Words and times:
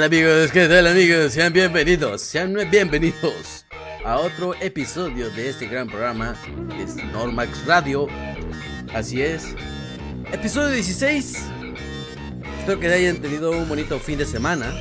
¿Qué 0.00 0.04
tal 0.08 0.14
amigos? 0.14 0.50
¿Qué 0.50 0.66
tal 0.66 0.86
amigos? 0.86 1.32
Sean 1.34 1.52
bienvenidos, 1.52 2.22
sean 2.22 2.54
bienvenidos 2.70 3.66
a 4.02 4.16
otro 4.16 4.54
episodio 4.54 5.28
de 5.28 5.50
este 5.50 5.66
gran 5.66 5.88
programa 5.88 6.34
que 6.74 6.84
es 6.84 6.96
Normax 6.96 7.66
Radio. 7.66 8.06
Así 8.94 9.20
es, 9.20 9.54
episodio 10.32 10.70
16. 10.70 11.36
Espero 12.60 12.80
que 12.80 12.88
hayan 12.88 13.18
tenido 13.18 13.50
un 13.50 13.68
bonito 13.68 14.00
fin 14.00 14.16
de 14.16 14.24
semana. 14.24 14.72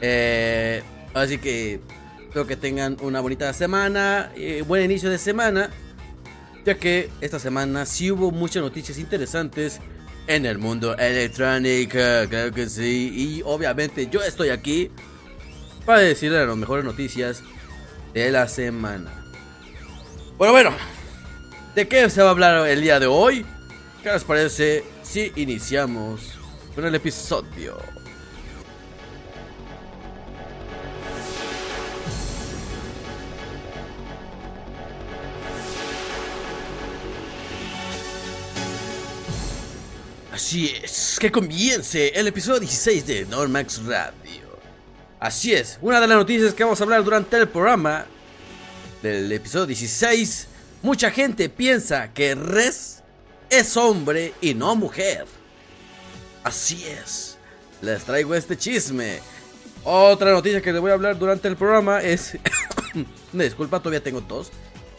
Eh, 0.00 0.82
así 1.14 1.38
que 1.38 1.78
espero 2.22 2.44
que 2.44 2.56
tengan 2.56 2.96
una 3.02 3.20
bonita 3.20 3.52
semana, 3.52 4.32
buen 4.66 4.84
inicio 4.84 5.10
de 5.10 5.18
semana, 5.18 5.70
ya 6.64 6.74
que 6.74 7.08
esta 7.20 7.38
semana 7.38 7.86
sí 7.86 8.10
hubo 8.10 8.32
muchas 8.32 8.64
noticias 8.64 8.98
interesantes 8.98 9.78
en 10.26 10.46
el 10.46 10.58
mundo 10.58 10.96
electrónico, 10.96 11.98
claro 12.28 12.52
que 12.52 12.68
sí. 12.68 13.12
Y 13.14 13.42
obviamente 13.44 14.08
yo 14.10 14.22
estoy 14.22 14.50
aquí 14.50 14.90
para 15.84 16.00
decirle 16.00 16.46
las 16.46 16.56
mejores 16.56 16.84
noticias 16.84 17.42
de 18.14 18.30
la 18.30 18.48
semana. 18.48 19.10
Bueno, 20.38 20.52
bueno, 20.52 20.70
¿de 21.74 21.88
qué 21.88 22.08
se 22.10 22.22
va 22.22 22.28
a 22.28 22.30
hablar 22.32 22.68
el 22.68 22.80
día 22.80 23.00
de 23.00 23.06
hoy? 23.06 23.46
¿Qué 24.02 24.12
les 24.12 24.24
parece 24.24 24.84
si 25.02 25.32
iniciamos 25.36 26.32
con 26.74 26.84
el 26.84 26.94
episodio? 26.94 28.01
Así 40.32 40.74
es, 40.82 41.18
que 41.20 41.30
comience 41.30 42.08
el 42.18 42.26
episodio 42.26 42.60
16 42.60 43.06
de 43.06 43.26
Normax 43.26 43.84
Radio. 43.84 44.58
Así 45.20 45.52
es, 45.52 45.78
una 45.82 46.00
de 46.00 46.06
las 46.06 46.16
noticias 46.16 46.54
que 46.54 46.64
vamos 46.64 46.80
a 46.80 46.84
hablar 46.84 47.04
durante 47.04 47.36
el 47.36 47.48
programa 47.48 48.06
del 49.02 49.30
episodio 49.30 49.66
16, 49.66 50.48
mucha 50.80 51.10
gente 51.10 51.50
piensa 51.50 52.14
que 52.14 52.34
Res 52.34 53.02
es 53.50 53.76
hombre 53.76 54.32
y 54.40 54.54
no 54.54 54.74
mujer. 54.74 55.26
Así 56.42 56.82
es, 56.86 57.36
les 57.82 58.02
traigo 58.02 58.34
este 58.34 58.56
chisme. 58.56 59.20
Otra 59.84 60.32
noticia 60.32 60.62
que 60.62 60.72
les 60.72 60.80
voy 60.80 60.92
a 60.92 60.94
hablar 60.94 61.18
durante 61.18 61.46
el 61.46 61.56
programa 61.58 62.00
es... 62.00 62.38
Disculpa, 63.34 63.80
todavía 63.80 64.02
tengo 64.02 64.22
tos, 64.22 64.50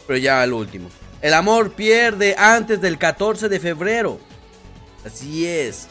pero 0.06 0.16
ya 0.16 0.42
al 0.42 0.52
último. 0.52 0.90
El 1.20 1.34
amor 1.34 1.72
pierde 1.72 2.36
antes 2.38 2.80
del 2.80 2.98
14 2.98 3.48
de 3.48 3.58
febrero. 3.58 4.20
Así 5.04 5.46
es. 5.46 5.88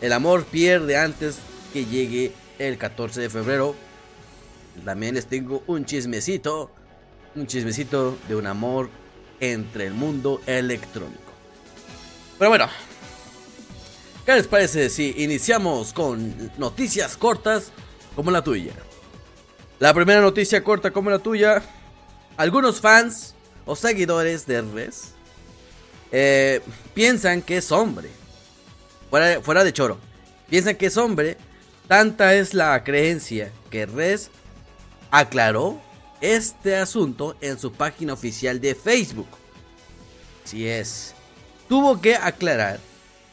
El 0.00 0.12
amor 0.12 0.44
pierde 0.44 0.96
antes 0.96 1.38
que 1.72 1.84
llegue 1.84 2.32
el 2.58 2.78
14 2.78 3.20
de 3.20 3.30
febrero. 3.30 3.74
También 4.84 5.14
les 5.14 5.26
tengo 5.26 5.62
un 5.66 5.84
chismecito. 5.84 6.70
Un 7.34 7.46
chismecito 7.46 8.16
de 8.28 8.36
un 8.36 8.46
amor 8.46 8.90
entre 9.40 9.86
el 9.86 9.94
mundo 9.94 10.40
electrónico. 10.46 11.32
Pero 12.38 12.50
bueno. 12.50 12.68
¿Qué 14.24 14.34
les 14.34 14.46
parece 14.46 14.90
si 14.90 15.14
iniciamos 15.16 15.94
con 15.94 16.52
noticias 16.58 17.16
cortas 17.16 17.72
como 18.14 18.30
la 18.30 18.44
tuya? 18.44 18.72
La 19.78 19.94
primera 19.94 20.20
noticia 20.20 20.62
corta 20.62 20.90
como 20.90 21.08
la 21.08 21.18
tuya. 21.18 21.62
Algunos 22.36 22.80
fans 22.80 23.34
o 23.64 23.74
seguidores 23.74 24.46
de 24.46 24.60
Res 24.60 25.14
eh, 26.12 26.60
piensan 26.94 27.42
que 27.42 27.58
es 27.58 27.72
hombre. 27.72 28.08
Fuera, 29.10 29.40
fuera 29.40 29.64
de 29.64 29.72
choro. 29.72 29.98
Piensan 30.48 30.76
que 30.76 30.86
es 30.86 30.96
hombre. 30.96 31.36
Tanta 31.86 32.34
es 32.34 32.54
la 32.54 32.82
creencia 32.84 33.50
que 33.70 33.86
Res 33.86 34.30
aclaró 35.10 35.80
este 36.20 36.76
asunto 36.76 37.36
en 37.40 37.58
su 37.58 37.72
página 37.72 38.12
oficial 38.12 38.60
de 38.60 38.74
Facebook. 38.74 39.28
Si 40.44 40.66
es. 40.66 41.14
Tuvo 41.68 42.00
que 42.00 42.16
aclarar 42.16 42.80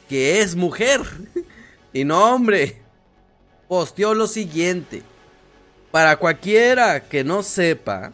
que 0.10 0.42
es 0.42 0.56
mujer 0.56 1.02
y 1.94 2.04
no 2.04 2.34
hombre. 2.34 2.82
Posteó 3.68 4.14
lo 4.14 4.28
siguiente. 4.28 5.04
Para 5.92 6.18
cualquiera 6.18 7.00
que 7.00 7.24
no 7.24 7.42
sepa, 7.42 8.12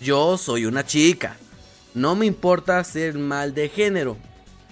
yo 0.00 0.36
soy 0.36 0.66
una 0.66 0.84
chica. 0.84 1.36
No 1.96 2.14
me 2.14 2.26
importa 2.26 2.84
ser 2.84 3.14
mal 3.14 3.54
de 3.54 3.70
género. 3.70 4.18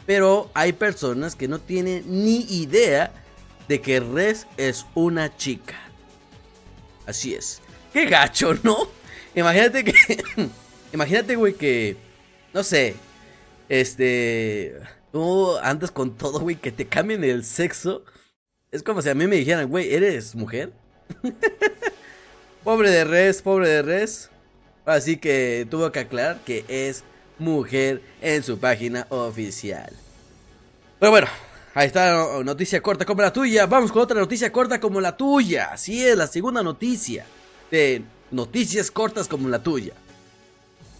Pero 0.04 0.50
hay 0.52 0.74
personas 0.74 1.34
que 1.34 1.48
no 1.48 1.58
tienen 1.58 2.04
ni 2.06 2.40
idea 2.50 3.14
de 3.66 3.80
que 3.80 3.98
Res 3.98 4.46
es 4.58 4.84
una 4.94 5.34
chica. 5.34 5.74
Así 7.06 7.34
es. 7.34 7.62
Qué 7.94 8.04
gacho, 8.04 8.52
¿no? 8.62 8.76
Imagínate 9.34 9.84
que. 9.84 9.94
imagínate, 10.92 11.34
güey, 11.36 11.54
que. 11.54 11.96
No 12.52 12.62
sé. 12.62 12.94
Este. 13.70 14.78
Tú 15.10 15.56
andas 15.62 15.90
con 15.90 16.18
todo, 16.18 16.40
güey, 16.40 16.56
que 16.56 16.72
te 16.72 16.86
cambien 16.86 17.24
el 17.24 17.42
sexo. 17.46 18.04
Es 18.70 18.82
como 18.82 19.00
si 19.00 19.08
a 19.08 19.14
mí 19.14 19.26
me 19.26 19.36
dijeran, 19.36 19.70
güey, 19.70 19.94
¿eres 19.94 20.34
mujer? 20.34 20.74
pobre 22.64 22.90
de 22.90 23.04
res, 23.04 23.40
pobre 23.40 23.70
de 23.70 23.80
res. 23.80 24.28
Así 24.84 25.16
que 25.16 25.66
tuvo 25.70 25.90
que 25.90 26.00
aclarar 26.00 26.40
que 26.44 26.66
es 26.68 27.02
mujer 27.38 28.02
en 28.20 28.42
su 28.42 28.58
página 28.58 29.06
oficial. 29.10 29.92
Pero 30.98 31.10
bueno, 31.10 31.26
ahí 31.74 31.86
está 31.86 32.38
la 32.38 32.44
noticia 32.44 32.80
corta 32.80 33.04
como 33.04 33.22
la 33.22 33.32
tuya. 33.32 33.66
Vamos 33.66 33.92
con 33.92 34.02
otra 34.02 34.20
noticia 34.20 34.52
corta 34.52 34.80
como 34.80 35.00
la 35.00 35.16
tuya. 35.16 35.70
Así 35.72 36.04
es, 36.04 36.16
la 36.16 36.26
segunda 36.26 36.62
noticia 36.62 37.26
de 37.70 38.02
noticias 38.30 38.90
cortas 38.90 39.28
como 39.28 39.48
la 39.48 39.62
tuya. 39.62 39.94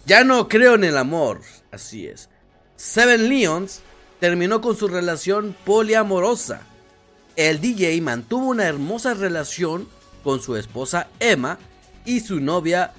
Ya 0.05 0.23
no 0.23 0.47
creo 0.47 0.75
en 0.75 0.83
el 0.83 0.97
amor. 0.97 1.41
Así 1.71 2.07
es. 2.07 2.29
Seven 2.75 3.29
Leons 3.29 3.81
terminó 4.19 4.61
con 4.61 4.75
su 4.75 4.87
relación 4.87 5.55
poliamorosa. 5.65 6.61
El 7.35 7.59
DJ 7.59 7.99
mantuvo 8.01 8.47
una 8.47 8.65
hermosa 8.65 9.13
relación 9.13 9.87
con 10.23 10.41
su 10.41 10.55
esposa 10.55 11.07
Emma 11.19 11.57
y 12.05 12.19
su 12.19 12.39
novia 12.39 12.93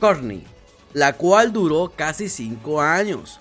Courtney 0.00 0.44
la 0.92 1.14
cual 1.14 1.52
duró 1.52 1.92
casi 1.94 2.28
5 2.28 2.80
años. 2.80 3.40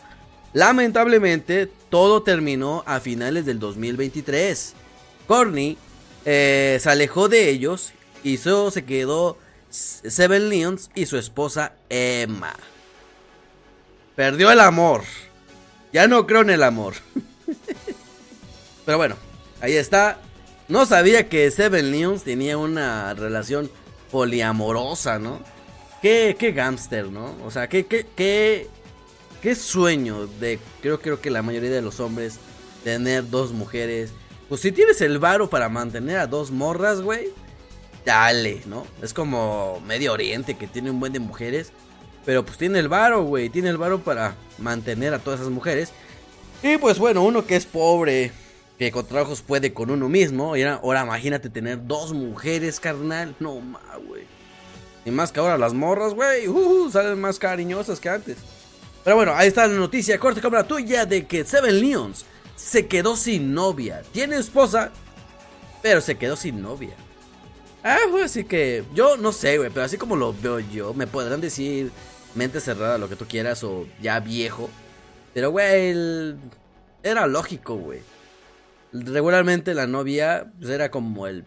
Lamentablemente, 0.54 1.72
todo 1.90 2.24
terminó 2.24 2.84
a 2.86 3.00
finales 3.00 3.46
del 3.46 3.60
2023. 3.60 4.74
Corny 5.28 5.78
eh, 6.26 6.78
se 6.82 6.90
alejó 6.90 7.30
de 7.30 7.50
ellos 7.50 7.94
y 8.24 8.38
solo 8.38 8.72
se 8.72 8.86
quedó 8.86 9.38
Seven 9.70 10.50
Leons 10.50 10.90
y 10.96 11.06
su 11.06 11.18
esposa 11.18 11.74
Emma. 11.90 12.56
Perdió 14.16 14.52
el 14.52 14.60
amor. 14.60 15.04
Ya 15.94 16.08
no 16.08 16.26
creo 16.26 16.42
en 16.42 16.50
el 16.50 16.64
amor. 16.64 16.96
Pero 18.86 18.98
bueno, 18.98 19.16
ahí 19.62 19.74
está. 19.74 20.20
No 20.68 20.86
sabía 20.86 21.30
que 21.30 21.50
Seven 21.52 21.92
Leons 21.92 22.24
tenía 22.24 22.58
una 22.58 23.14
relación 23.14 23.70
poliamorosa, 24.12 25.20
¿no? 25.20 25.40
Qué, 26.02 26.36
qué 26.38 26.52
gángster, 26.52 27.10
¿no? 27.10 27.36
O 27.46 27.52
sea, 27.52 27.68
qué, 27.68 27.86
qué, 27.86 28.06
qué, 28.16 28.68
qué 29.42 29.56
sueño 29.56 30.28
de, 30.28 30.60
creo, 30.82 31.00
creo 31.00 31.20
que 31.22 31.30
la 31.30 31.42
mayoría 31.42 31.72
de 31.72 31.82
los 31.82 32.00
hombres, 32.00 32.40
tener 32.84 33.30
dos 33.30 33.52
mujeres. 33.52 34.12
Pues 34.50 34.62
si 34.62 34.72
tienes 34.72 35.02
el 35.02 35.20
varo 35.20 35.50
para 35.50 35.70
mantener 35.70 36.20
a 36.20 36.28
dos 36.28 36.52
morras, 36.52 37.02
güey, 37.02 37.30
dale, 38.06 38.62
¿no? 38.66 38.86
Es 39.02 39.14
como 39.14 39.82
Medio 39.86 40.14
Oriente 40.14 40.56
que 40.56 40.68
tiene 40.68 40.92
un 40.92 41.00
buen 41.00 41.14
de 41.14 41.20
mujeres. 41.20 41.72
Pero 42.26 42.46
pues 42.46 42.58
tiene 42.58 42.80
el 42.80 42.90
varo, 42.90 43.24
güey, 43.24 43.50
tiene 43.50 43.70
el 43.70 43.78
varo 43.78 44.00
para 44.00 44.36
mantener 44.58 45.14
a 45.14 45.20
todas 45.20 45.40
esas 45.40 45.52
mujeres. 45.52 45.94
Y 46.62 46.78
pues 46.78 47.00
bueno, 47.00 47.24
uno 47.24 47.46
que 47.46 47.56
es 47.56 47.66
pobre, 47.66 48.32
que 48.78 48.92
con 48.92 49.06
trabajos 49.06 49.42
puede 49.42 49.74
con 49.74 49.92
uno 49.92 50.10
mismo. 50.10 50.56
Y 50.58 50.64
ahora, 50.64 51.04
imagínate 51.04 51.50
tener 51.50 51.88
dos 51.88 52.14
mujeres, 52.14 52.80
carnal. 52.80 53.36
No, 53.40 53.60
ma, 53.62 53.80
güey. 54.06 54.24
Y 55.08 55.12
más 55.12 55.32
que 55.32 55.40
ahora 55.40 55.58
las 55.58 55.74
morras, 55.74 56.14
güey, 56.14 56.50
uh, 56.50 56.92
salen 56.92 57.22
más 57.22 57.40
cariñosas 57.40 57.98
que 57.98 58.10
antes. 58.10 58.36
Pero 59.06 59.16
bueno, 59.16 59.32
ahí 59.34 59.48
está 59.48 59.66
la 59.66 59.74
noticia 59.74 60.20
corta 60.20 60.42
como 60.42 60.58
la 60.58 60.68
tuya 60.68 61.06
de 61.06 61.26
que 61.26 61.46
Seven 61.46 61.80
Leons 61.80 62.26
se 62.58 62.88
quedó 62.88 63.16
sin 63.16 63.54
novia. 63.54 64.02
Tiene 64.12 64.36
esposa, 64.36 64.92
pero 65.82 66.02
se 66.02 66.18
quedó 66.18 66.36
sin 66.36 66.62
novia. 66.62 66.94
Ah, 67.86 68.00
pues 68.12 68.26
así 68.26 68.44
que 68.44 68.84
yo 68.94 69.16
no 69.16 69.32
sé, 69.32 69.58
güey, 69.58 69.70
pero 69.70 69.86
así 69.86 69.98
como 69.98 70.18
lo 70.18 70.34
veo 70.34 70.60
yo, 70.60 70.94
me 70.94 71.08
podrán 71.08 71.40
decir 71.40 71.90
mente 72.36 72.60
cerrada, 72.60 72.98
lo 72.98 73.08
que 73.08 73.16
tú 73.16 73.26
quieras, 73.30 73.64
o 73.64 73.88
ya 74.02 74.20
viejo. 74.20 74.70
Pero, 75.34 75.52
güey, 75.52 76.36
era 77.02 77.28
lógico, 77.28 77.76
güey. 77.76 78.02
Regularmente 78.92 79.74
la 79.74 79.88
novia 79.88 80.52
pues, 80.60 80.70
era 80.70 80.92
como 80.92 81.28
el 81.28 81.46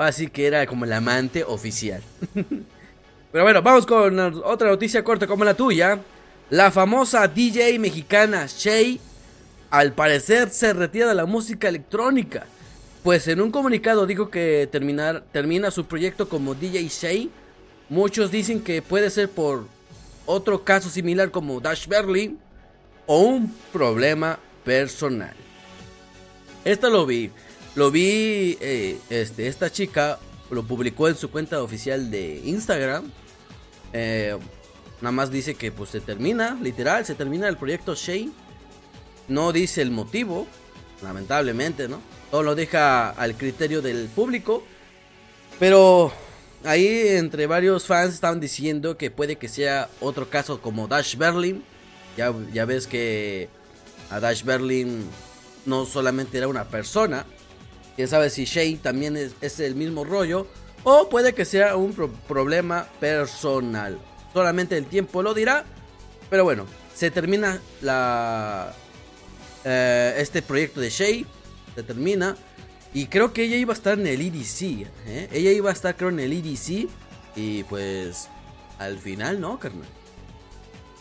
Así 0.00 0.28
que 0.28 0.46
era 0.46 0.66
como 0.66 0.86
el 0.86 0.92
amante 0.94 1.44
oficial. 1.44 2.02
Pero 3.32 3.44
bueno, 3.44 3.60
vamos 3.60 3.84
con 3.84 4.18
otra 4.18 4.70
noticia 4.70 5.04
corta 5.04 5.26
como 5.26 5.44
la 5.44 5.52
tuya. 5.52 5.98
La 6.48 6.70
famosa 6.70 7.28
DJ 7.28 7.78
mexicana 7.78 8.46
Shay 8.48 8.98
al 9.68 9.92
parecer 9.92 10.48
se 10.48 10.72
retira 10.72 11.08
de 11.08 11.14
la 11.14 11.26
música 11.26 11.68
electrónica. 11.68 12.46
pues 13.02 13.28
en 13.28 13.42
un 13.42 13.50
comunicado 13.50 14.06
dijo 14.06 14.30
que 14.30 14.66
terminar, 14.72 15.22
termina 15.32 15.70
su 15.70 15.84
proyecto 15.84 16.30
como 16.30 16.54
DJ 16.54 16.88
Shay. 16.88 17.30
Muchos 17.90 18.30
dicen 18.30 18.62
que 18.62 18.80
puede 18.80 19.10
ser 19.10 19.28
por 19.28 19.66
otro 20.24 20.64
caso 20.64 20.88
similar 20.88 21.30
como 21.30 21.60
Dash 21.60 21.86
Berlin 21.86 22.38
o 23.04 23.18
un 23.18 23.54
problema 23.70 24.38
personal. 24.64 25.34
Esto 26.64 26.88
lo 26.88 27.04
vi. 27.04 27.30
Lo 27.74 27.90
vi, 27.90 28.58
eh, 28.60 28.98
este, 29.10 29.46
esta 29.46 29.70
chica 29.70 30.18
lo 30.50 30.64
publicó 30.64 31.08
en 31.08 31.16
su 31.16 31.30
cuenta 31.30 31.62
oficial 31.62 32.10
de 32.10 32.42
Instagram. 32.44 33.10
Eh, 33.92 34.36
nada 35.00 35.12
más 35.12 35.30
dice 35.30 35.54
que 35.54 35.70
pues 35.70 35.90
se 35.90 36.00
termina, 36.00 36.58
literal, 36.60 37.06
se 37.06 37.14
termina 37.14 37.48
el 37.48 37.56
proyecto 37.56 37.94
Shay. 37.94 38.32
No 39.28 39.52
dice 39.52 39.82
el 39.82 39.92
motivo, 39.92 40.48
lamentablemente, 41.02 41.88
¿no? 41.88 42.00
Todo 42.32 42.42
lo 42.42 42.54
deja 42.56 43.10
al 43.10 43.36
criterio 43.36 43.80
del 43.82 44.08
público. 44.08 44.64
Pero 45.60 46.12
ahí 46.64 46.88
entre 47.08 47.46
varios 47.46 47.86
fans 47.86 48.14
estaban 48.14 48.40
diciendo 48.40 48.96
que 48.96 49.12
puede 49.12 49.36
que 49.36 49.48
sea 49.48 49.88
otro 50.00 50.28
caso 50.28 50.60
como 50.60 50.88
Dash 50.88 51.16
Berlin. 51.16 51.62
Ya, 52.16 52.34
ya 52.52 52.64
ves 52.64 52.88
que 52.88 53.48
a 54.10 54.18
Dash 54.18 54.42
Berlin 54.42 55.04
no 55.66 55.86
solamente 55.86 56.38
era 56.38 56.48
una 56.48 56.64
persona. 56.64 57.24
Quién 57.96 58.08
sabe 58.08 58.30
si 58.30 58.44
Shane 58.44 58.78
también 58.82 59.16
es, 59.16 59.60
el 59.60 59.74
mismo 59.74 60.04
rollo. 60.04 60.46
O 60.84 61.08
puede 61.08 61.34
que 61.34 61.44
sea 61.44 61.76
un 61.76 61.92
problema 62.26 62.88
personal. 62.98 63.98
Solamente 64.32 64.76
el 64.76 64.86
tiempo 64.86 65.22
lo 65.22 65.34
dirá. 65.34 65.64
Pero 66.30 66.44
bueno, 66.44 66.66
se 66.94 67.10
termina 67.10 67.60
eh, 69.64 70.14
este 70.18 70.42
proyecto 70.42 70.80
de 70.80 70.90
Shay. 70.90 71.26
Se 71.74 71.82
termina. 71.82 72.36
Y 72.94 73.06
creo 73.06 73.32
que 73.32 73.44
ella 73.44 73.56
iba 73.56 73.72
a 73.72 73.76
estar 73.76 73.98
en 73.98 74.06
el 74.06 74.20
EDC. 74.20 74.86
¿eh? 75.06 75.28
Ella 75.32 75.52
iba 75.52 75.70
a 75.70 75.72
estar 75.72 75.96
creo 75.96 76.08
en 76.08 76.20
el 76.20 76.32
EDC. 76.32 76.88
Y 77.36 77.64
pues 77.64 78.28
al 78.78 78.98
final 78.98 79.40
no, 79.40 79.58
carnal. 79.58 79.88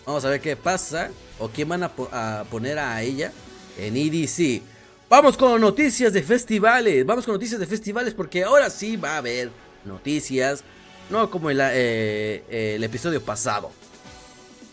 Vamos 0.06 0.26
a 0.26 0.30
ver 0.30 0.42
qué 0.42 0.56
pasa. 0.56 1.12
O 1.38 1.50
quién 1.50 1.70
van 1.70 1.84
a, 1.84 1.92
a 2.12 2.44
poner 2.50 2.78
a 2.80 3.02
ella 3.02 3.32
en 3.78 3.96
EDC. 3.96 4.62
Vamos 5.10 5.36
con 5.38 5.60
noticias 5.60 6.14
de 6.14 6.22
festivales. 6.22 7.04
Vamos 7.04 7.26
con 7.26 7.34
noticias 7.34 7.60
de 7.60 7.66
festivales 7.66 8.14
porque 8.14 8.44
ahora 8.44 8.70
sí 8.70 8.96
va 8.96 9.16
a 9.16 9.18
haber 9.18 9.50
noticias. 9.84 10.64
No 11.10 11.32
como 11.32 11.50
el, 11.50 11.60
eh, 11.64 12.76
el 12.76 12.84
episodio 12.84 13.20
pasado. 13.20 13.72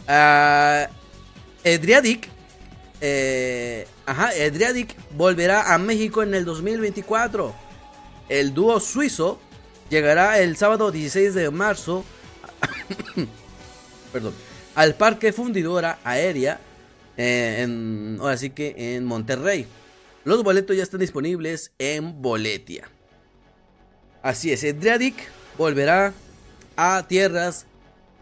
Uh. 0.07 0.85
Eh, 3.01 3.87
ajá, 4.05 4.35
Edriadic 4.35 4.95
volverá 5.17 5.73
a 5.75 5.79
México 5.79 6.23
en 6.23 6.35
el 6.35 6.45
2024. 6.45 7.55
El 8.29 8.53
dúo 8.53 8.79
suizo 8.79 9.41
llegará 9.89 10.39
el 10.41 10.59
sábado 10.59 10.91
16 10.91 11.33
de 11.33 11.51
marzo. 11.51 12.05
perdón. 14.13 14.35
Al 14.75 14.97
Parque 14.97 15.33
Fundidora 15.33 15.99
Aérea 16.05 16.61
eh, 17.17 18.17
ahora 18.21 18.37
sí 18.37 18.51
que 18.51 18.97
en 18.97 19.07
Monterrey. 19.07 19.67
Los 20.27 20.43
boletos 20.43 20.77
ya 20.77 20.83
están 20.83 20.99
disponibles 20.99 21.71
en 21.79 22.21
Boletia. 22.21 22.91
Así 24.23 24.51
es, 24.51 24.65
Edriadic 24.65 25.15
volverá 25.57 26.13
a 26.75 27.07
tierras 27.07 27.65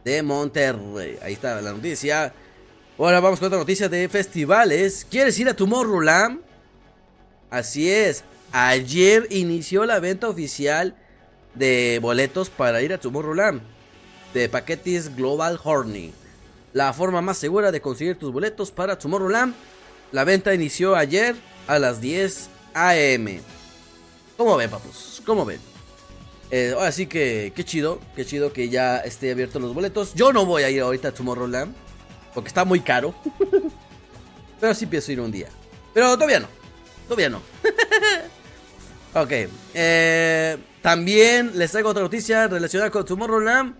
de 0.05 0.23
Monterrey. 0.23 1.17
Ahí 1.23 1.33
está 1.33 1.63
la 1.63 1.73
noticia. 1.73 2.35
Ahora 2.99 3.21
vamos 3.21 3.39
con 3.39 3.47
otra 3.47 3.59
noticia 3.59 3.89
de 3.89 4.07
festivales. 4.11 5.07
¿Quieres 5.11 5.39
ir 5.39 5.49
a 5.49 5.57
Tomorrowland? 5.57 6.43
Así 7.49 7.91
es. 7.91 8.23
Ayer 8.53 9.27
inició 9.31 9.87
la 9.87 9.99
venta 9.99 10.29
oficial 10.29 10.95
de 11.55 12.01
boletos 12.03 12.51
para 12.51 12.83
ir 12.83 12.93
a 12.93 12.99
Tomorrowland 12.99 13.63
de 14.35 14.51
paquetes 14.51 15.17
Global 15.17 15.59
Horny 15.65 16.13
la 16.75 16.93
forma 16.93 17.23
más 17.23 17.39
segura 17.39 17.73
de 17.73 17.81
conseguir 17.81 18.19
tus 18.19 18.31
boletos 18.31 18.71
para 18.71 18.99
Tomorrowland. 18.99 19.55
La 20.13 20.25
venta 20.25 20.53
inició 20.53 20.97
ayer 20.97 21.35
a 21.67 21.79
las 21.79 22.01
10 22.01 22.49
am. 22.75 23.41
¿Cómo 24.37 24.57
ven, 24.57 24.71
papus? 24.71 25.23
¿Cómo 25.25 25.45
ven? 25.45 25.61
Eh, 26.51 26.73
ahora 26.75 26.93
sí 26.93 27.07
que, 27.07 27.53
qué 27.55 27.65
chido, 27.65 28.01
qué 28.15 28.25
chido 28.25 28.53
que 28.53 28.69
ya 28.69 28.99
esté 28.99 29.31
abierto 29.31 29.59
los 29.59 29.75
boletos. 29.75 30.15
Yo 30.15 30.33
no 30.33 30.45
voy 30.45 30.63
a 30.63 30.71
ir 30.71 30.83
ahorita 30.83 31.09
a 31.09 31.13
Tomorrowland, 31.13 31.75
porque 32.33 32.49
está 32.49 32.65
muy 32.65 32.81
caro. 32.81 33.15
Pero 34.61 34.75
sí 34.75 34.87
pienso 34.87 35.13
ir 35.13 35.21
un 35.21 35.33
día. 35.33 35.49
Pero 35.93 36.15
todavía 36.15 36.41
no, 36.41 36.49
todavía 37.09 37.31
no. 37.31 37.41
ok, 39.21 39.33
eh, 39.75 40.57
también 40.83 41.53
les 41.55 41.71
traigo 41.71 41.91
otra 41.91 42.03
noticia 42.03 42.49
relacionada 42.49 42.91
con 42.91 43.05
Tomorrowland. 43.05 43.75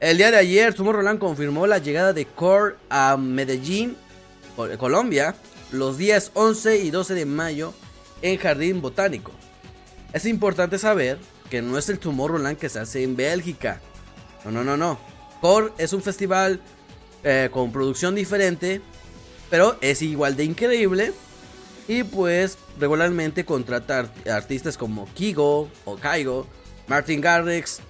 El 0.00 0.18
día 0.18 0.30
de 0.30 0.36
ayer, 0.36 0.74
Tomorrowland 0.74 1.18
confirmó 1.18 1.66
la 1.66 1.78
llegada 1.78 2.12
de 2.12 2.26
Core 2.26 2.76
a 2.90 3.16
Medellín, 3.16 3.96
Colombia, 4.78 5.34
los 5.74 5.98
días 5.98 6.30
11 6.34 6.78
y 6.78 6.90
12 6.90 7.14
de 7.14 7.26
mayo 7.26 7.74
en 8.22 8.38
Jardín 8.38 8.80
Botánico. 8.80 9.32
Es 10.12 10.26
importante 10.26 10.78
saber 10.78 11.18
que 11.50 11.60
no 11.60 11.76
es 11.76 11.88
el 11.88 11.98
Tomorrowland 11.98 12.56
que 12.56 12.68
se 12.68 12.78
hace 12.78 13.02
en 13.02 13.16
Bélgica. 13.16 13.80
No, 14.44 14.50
no, 14.50 14.64
no, 14.64 14.76
no. 14.76 14.98
Core 15.40 15.72
es 15.78 15.92
un 15.92 16.02
festival 16.02 16.60
eh, 17.22 17.48
con 17.52 17.72
producción 17.72 18.14
diferente, 18.14 18.80
pero 19.50 19.76
es 19.80 20.02
igual 20.02 20.36
de 20.36 20.44
increíble. 20.44 21.12
Y 21.86 22.02
pues 22.02 22.56
regularmente 22.80 23.44
contrata 23.44 24.10
artistas 24.30 24.78
como 24.78 25.06
Kigo 25.12 25.68
o 25.84 25.96
Kaigo, 25.96 26.46
Martin 26.86 27.20
Garrix, 27.20 27.80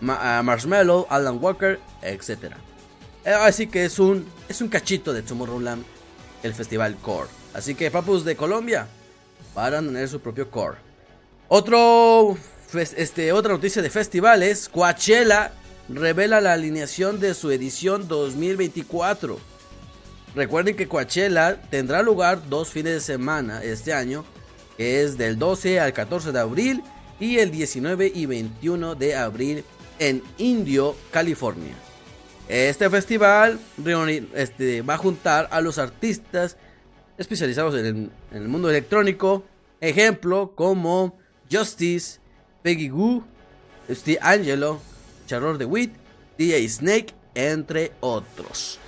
Marshmallow, 0.00 1.06
Alan 1.10 1.38
Walker, 1.40 1.78
etc. 2.02 2.54
Eh, 3.24 3.30
así 3.30 3.66
que 3.66 3.84
es 3.84 3.98
un, 3.98 4.26
es 4.48 4.60
un 4.60 4.68
cachito 4.68 5.12
de 5.12 5.22
Tomorrowland, 5.22 5.84
el 6.44 6.54
festival 6.54 6.96
Core. 6.96 7.28
Así 7.52 7.74
que 7.74 7.90
papus 7.90 8.24
de 8.24 8.36
Colombia 8.36 8.86
para 9.54 9.80
tener 9.80 10.08
su 10.08 10.20
propio 10.20 10.50
Core. 10.50 10.76
Otro, 11.48 12.36
este, 12.96 13.32
otra 13.32 13.52
noticia 13.52 13.82
de 13.82 13.90
festivales, 13.90 14.68
Coachella 14.68 15.52
revela 15.88 16.40
la 16.40 16.52
alineación 16.52 17.18
de 17.18 17.34
su 17.34 17.50
edición 17.50 18.06
2024. 18.06 19.38
Recuerden 20.34 20.76
que 20.76 20.88
Coachella 20.88 21.60
tendrá 21.70 22.02
lugar 22.02 22.48
dos 22.48 22.70
fines 22.70 22.94
de 22.94 23.00
semana 23.00 23.62
este 23.62 23.92
año, 23.92 24.24
que 24.76 25.02
es 25.02 25.16
del 25.16 25.38
12 25.38 25.80
al 25.80 25.92
14 25.92 26.32
de 26.32 26.40
abril 26.40 26.82
y 27.20 27.38
el 27.38 27.50
19 27.50 28.10
y 28.14 28.26
21 28.26 28.94
de 28.96 29.16
abril 29.16 29.64
en 29.98 30.22
Indio, 30.38 30.96
California. 31.10 31.74
Este 32.48 32.90
festival 32.90 33.58
este, 34.34 34.82
va 34.82 34.94
a 34.94 34.98
juntar 34.98 35.48
a 35.50 35.60
los 35.60 35.78
artistas 35.78 36.56
especializados 37.16 37.74
en 37.76 38.10
el, 38.32 38.48
mundo 38.48 38.68
electrónico, 38.68 39.44
ejemplo 39.80 40.52
como 40.54 41.16
Justice, 41.50 42.20
Peggy 42.62 42.88
Goo, 42.88 43.24
Steve 43.90 44.18
Angelo, 44.20 44.80
Charlotte 45.26 45.58
DeWitt, 45.58 45.94
DJ 46.36 46.68
Snake, 46.68 47.14
entre 47.34 47.92
otros. 48.00 48.78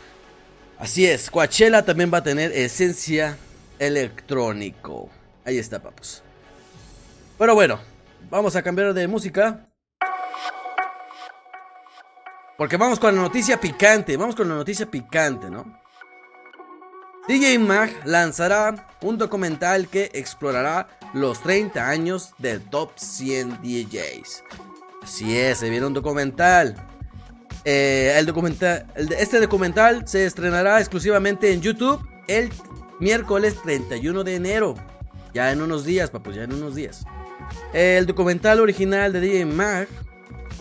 Así 0.78 1.06
es, 1.06 1.30
Coachella 1.30 1.84
también 1.84 2.10
va 2.12 2.18
a 2.18 2.22
tener 2.22 2.52
esencia 2.52 3.38
electrónico. 3.78 5.08
Ahí 5.44 5.56
está, 5.56 5.80
papos. 5.80 6.22
Pero 7.38 7.54
bueno, 7.54 7.80
vamos 8.30 8.56
a 8.56 8.62
cambiar 8.62 8.92
de 8.92 9.08
música. 9.08 9.65
Porque 12.56 12.76
vamos 12.76 12.98
con 12.98 13.14
la 13.14 13.22
noticia 13.22 13.60
picante, 13.60 14.16
vamos 14.16 14.34
con 14.34 14.48
la 14.48 14.54
noticia 14.54 14.90
picante, 14.90 15.50
¿no? 15.50 15.64
DJ 17.28 17.58
Mag 17.58 17.90
lanzará 18.04 18.88
un 19.02 19.18
documental 19.18 19.88
que 19.88 20.10
explorará 20.14 20.88
los 21.12 21.40
30 21.42 21.88
años 21.88 22.34
del 22.38 22.62
top 22.62 22.92
100 22.96 23.62
DJs. 23.62 24.44
Así 25.02 25.36
es, 25.36 25.58
se 25.58 25.68
viene 25.68 25.86
un 25.86 25.92
documental. 25.92 26.76
Eh, 27.64 28.14
el 28.16 28.26
documental 28.26 28.86
este 29.18 29.40
documental 29.40 30.06
se 30.06 30.24
estrenará 30.24 30.78
exclusivamente 30.78 31.52
en 31.52 31.60
YouTube 31.60 32.00
el 32.28 32.50
miércoles 33.00 33.60
31 33.62 34.24
de 34.24 34.34
enero. 34.36 34.74
Ya 35.34 35.50
en 35.50 35.60
unos 35.60 35.84
días, 35.84 36.10
papus, 36.10 36.36
ya 36.36 36.44
en 36.44 36.54
unos 36.54 36.74
días. 36.74 37.04
El 37.72 38.06
documental 38.06 38.60
original 38.60 39.12
de 39.12 39.20
DJ 39.20 39.46
Mag 39.46 39.88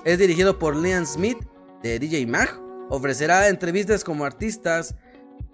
es 0.04 0.18
dirigido 0.18 0.60
por 0.60 0.76
Leon 0.76 1.06
Smith 1.06 1.38
de 1.86 2.00
DJ 2.00 2.26
Mag. 2.26 2.50
Ofrecerá 2.90 3.48
entrevistas 3.48 4.04
como 4.04 4.26
artistas 4.26 4.96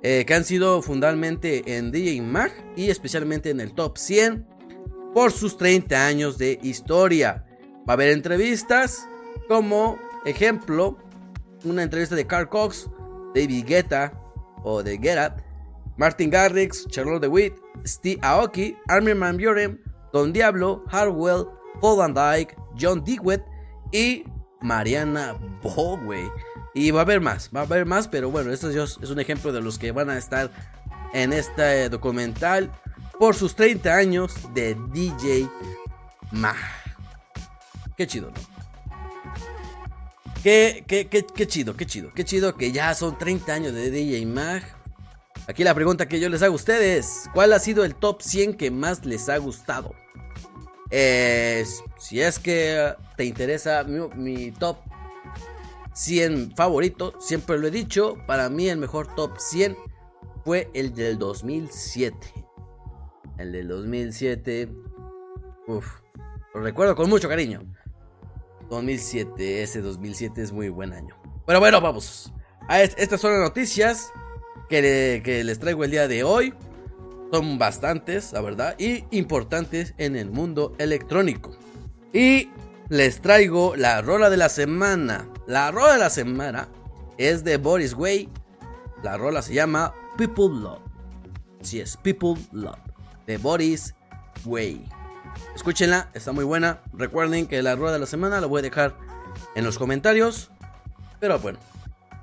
eh, 0.01 0.23
que 0.25 0.33
han 0.33 0.45
sido 0.45 0.81
fundamentalmente 0.81 1.77
en 1.77 1.91
DJ 1.91 2.21
Mag 2.21 2.51
y 2.75 2.89
especialmente 2.89 3.49
en 3.49 3.59
el 3.59 3.73
top 3.73 3.97
100 3.97 4.47
por 5.13 5.31
sus 5.33 5.57
30 5.57 6.07
años 6.07 6.37
de 6.37 6.57
historia. 6.63 7.45
Va 7.87 7.89
a 7.89 7.93
haber 7.93 8.11
entrevistas 8.11 9.07
como 9.49 9.99
ejemplo 10.25 10.97
una 11.65 11.83
entrevista 11.83 12.15
de 12.15 12.25
Carl 12.25 12.47
Cox, 12.47 12.89
David 13.35 13.65
Guetta 13.65 14.13
o 14.63 14.81
de 14.81 14.95
Up, 14.95 15.43
Martin 15.97 16.29
Garrix, 16.29 16.87
Charlotte 16.87 17.21
DeWitt, 17.21 17.53
Steve 17.85 18.19
Aoki, 18.21 18.77
Armin 18.87 19.19
Van 19.19 19.37
Buren 19.37 19.81
Don 20.13 20.31
Diablo, 20.31 20.83
Harwell, 20.87 21.45
Paul 21.81 21.97
Van 21.97 22.13
Dyke, 22.13 22.55
John 22.79 23.03
Digwet 23.03 23.43
y 23.91 24.23
Mariana 24.61 25.35
Bowey. 25.61 26.29
Y 26.73 26.91
va 26.91 26.99
a 26.99 27.03
haber 27.03 27.19
más, 27.19 27.49
va 27.53 27.61
a 27.61 27.63
haber 27.63 27.85
más, 27.85 28.07
pero 28.07 28.31
bueno, 28.31 28.51
esto 28.51 28.69
es 28.69 29.09
un 29.09 29.19
ejemplo 29.19 29.51
de 29.51 29.61
los 29.61 29.77
que 29.77 29.91
van 29.91 30.09
a 30.09 30.17
estar 30.17 30.49
en 31.13 31.33
este 31.33 31.89
documental 31.89 32.71
por 33.19 33.35
sus 33.35 33.55
30 33.55 33.95
años 33.95 34.33
de 34.53 34.75
DJ 34.91 35.49
Mag. 36.31 36.55
Qué 37.97 38.07
chido, 38.07 38.31
¿no? 38.31 38.51
Qué, 40.41 40.83
qué, 40.87 41.47
chido, 41.47 41.75
qué 41.75 41.85
chido, 41.85 42.11
qué 42.15 42.25
chido 42.25 42.55
que 42.55 42.71
ya 42.71 42.95
son 42.95 43.15
30 43.15 43.53
años 43.53 43.73
de 43.73 43.91
DJ 43.91 44.25
Mag. 44.25 44.63
Aquí 45.47 45.63
la 45.63 45.75
pregunta 45.75 46.07
que 46.07 46.19
yo 46.19 46.29
les 46.29 46.41
hago 46.41 46.53
a 46.53 46.55
ustedes, 46.55 47.29
¿cuál 47.33 47.53
ha 47.53 47.59
sido 47.59 47.83
el 47.83 47.93
top 47.93 48.21
100 48.21 48.55
que 48.55 48.71
más 48.71 49.05
les 49.05 49.29
ha 49.29 49.37
gustado? 49.37 49.93
Si 50.91 52.21
es 52.21 52.39
que 52.39 52.93
te 53.15 53.25
interesa 53.25 53.83
mi, 53.83 54.51
top 54.51 54.77
100 55.93 56.55
favorito, 56.55 57.13
siempre 57.19 57.57
lo 57.57 57.67
he 57.67 57.71
dicho, 57.71 58.17
para 58.27 58.49
mí 58.49 58.67
el 58.67 58.77
mejor 58.77 59.13
top 59.15 59.37
100 59.37 59.77
fue 60.43 60.69
el 60.73 60.93
del 60.93 61.17
2007. 61.17 62.17
El 63.37 63.51
del 63.53 63.67
2007, 63.69 64.69
uff, 65.67 66.01
lo 66.53 66.61
recuerdo 66.61 66.95
con 66.95 67.09
mucho 67.09 67.29
cariño. 67.29 67.61
2007, 68.69 69.63
ese 69.63 69.81
2007 69.81 70.41
es 70.41 70.51
muy 70.51 70.69
buen 70.69 70.93
año. 70.93 71.15
Pero 71.45 71.59
bueno, 71.59 71.81
vamos. 71.81 72.33
estas 72.69 73.19
son 73.19 73.33
las 73.33 73.41
noticias 73.41 74.11
que, 74.69 75.21
que 75.23 75.43
les 75.43 75.59
traigo 75.59 75.83
el 75.83 75.91
día 75.91 76.07
de 76.07 76.23
hoy. 76.23 76.53
Son 77.31 77.57
bastantes, 77.57 78.33
la 78.33 78.41
verdad, 78.41 78.75
y 78.77 79.05
importantes 79.11 79.93
en 79.97 80.15
el 80.15 80.29
mundo 80.31 80.75
electrónico. 80.79 81.51
Y 82.13 82.49
les 82.89 83.21
traigo 83.21 83.75
la 83.77 84.01
rola 84.01 84.29
de 84.29 84.35
la 84.35 84.49
semana. 84.49 85.29
La 85.47 85.71
rola 85.71 85.93
de 85.93 85.99
la 85.99 86.09
semana 86.09 86.67
es 87.17 87.45
de 87.45 87.55
Boris 87.55 87.93
Way. 87.93 88.29
La 89.01 89.17
rola 89.17 89.41
se 89.41 89.53
llama 89.53 89.93
People 90.17 90.49
Love. 90.49 90.81
Si 91.61 91.79
es 91.79 91.95
People 91.95 92.35
Love. 92.51 92.77
De 93.25 93.37
Boris 93.37 93.95
Way. 94.43 94.83
Escúchenla, 95.55 96.09
está 96.13 96.33
muy 96.33 96.43
buena. 96.43 96.81
Recuerden 96.91 97.47
que 97.47 97.61
la 97.63 97.75
rueda 97.75 97.93
de 97.93 97.99
la 97.99 98.07
semana 98.07 98.41
la 98.41 98.47
voy 98.47 98.59
a 98.59 98.63
dejar 98.63 98.97
en 99.55 99.63
los 99.63 99.77
comentarios. 99.77 100.51
Pero 101.21 101.39
bueno, 101.39 101.59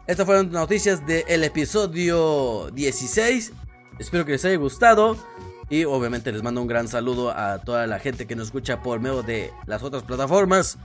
estas 0.07 0.27
fueron 0.27 0.51
noticias 0.51 1.07
del 1.07 1.45
episodio 1.45 2.71
16. 2.73 3.53
Espero 3.99 4.25
que 4.25 4.33
les 4.33 4.45
haya 4.45 4.57
gustado. 4.57 5.17
Y 5.71 5.85
obviamente 5.85 6.33
les 6.33 6.43
mando 6.43 6.63
un 6.63 6.67
gran 6.67 6.89
saludo 6.89 7.31
a 7.31 7.59
toda 7.59 7.87
la 7.87 7.99
gente 7.99 8.27
que 8.27 8.35
nos 8.35 8.47
escucha 8.47 8.81
por 8.81 9.01
medio 9.01 9.23
de 9.23 9.53
las 9.67 9.83
otras 9.83 10.03
plataformas. 10.03 10.79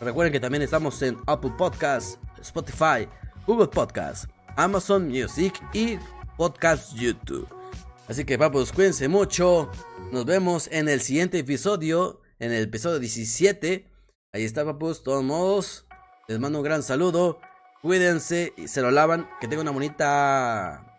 Recuerden 0.00 0.32
que 0.32 0.40
también 0.40 0.62
estamos 0.62 1.00
en 1.02 1.16
Apple 1.26 1.52
Podcasts, 1.56 2.18
Spotify, 2.40 3.08
Google 3.46 3.68
Podcasts, 3.68 4.28
Amazon 4.56 5.08
Music 5.08 5.54
y 5.72 5.98
Podcast 6.36 6.94
YouTube. 6.94 7.48
Así 8.06 8.24
que 8.24 8.38
papos, 8.38 8.72
cuídense 8.72 9.08
mucho. 9.08 9.70
Nos 10.12 10.26
vemos 10.26 10.68
en 10.70 10.88
el 10.88 11.00
siguiente 11.00 11.38
episodio, 11.38 12.20
en 12.38 12.52
el 12.52 12.64
episodio 12.64 12.98
17. 12.98 13.90
Ahí 14.32 14.44
está 14.44 14.64
papus, 14.64 15.02
todos 15.02 15.24
modos. 15.24 15.86
Les 16.28 16.38
mando 16.38 16.58
un 16.58 16.64
gran 16.64 16.82
saludo. 16.82 17.40
Cuídense 17.80 18.52
y 18.56 18.68
se 18.68 18.82
lo 18.82 18.90
lavan. 18.90 19.28
Que 19.40 19.48
tengan 19.48 19.64
una 19.66 19.72
bonita 19.72 20.97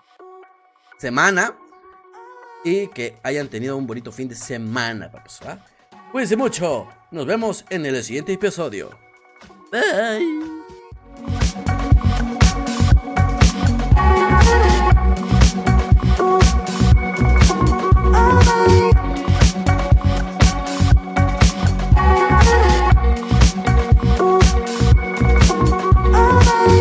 semana 0.99 1.55
y 2.63 2.87
que 2.87 3.17
hayan 3.23 3.47
tenido 3.47 3.77
un 3.77 3.87
bonito 3.87 4.11
fin 4.11 4.27
de 4.27 4.35
semana, 4.35 5.09
papás. 5.09 5.39
Cuídense 6.11 6.35
mucho. 6.35 6.87
Nos 7.11 7.25
vemos 7.25 7.65
en 7.69 7.85
el 7.85 8.03
siguiente 8.03 8.33
episodio. 8.33 8.89
Bye. 9.71 10.48